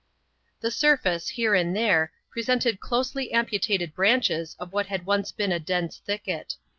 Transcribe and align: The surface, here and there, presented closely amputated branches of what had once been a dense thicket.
The 0.61 0.71
surface, 0.71 1.27
here 1.29 1.53
and 1.53 1.75
there, 1.75 2.11
presented 2.31 2.79
closely 2.79 3.31
amputated 3.31 3.93
branches 3.93 4.55
of 4.57 4.73
what 4.73 4.87
had 4.87 5.05
once 5.05 5.31
been 5.31 5.51
a 5.51 5.59
dense 5.59 5.99
thicket. 6.03 6.55